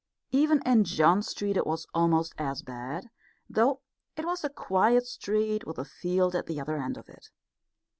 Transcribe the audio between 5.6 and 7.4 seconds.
with a field at the other end of it.